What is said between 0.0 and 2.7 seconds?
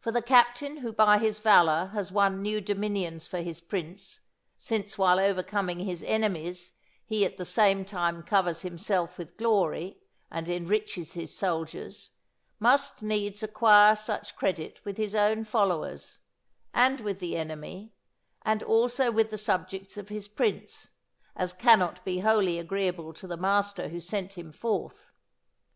For the captain who by his valour has won new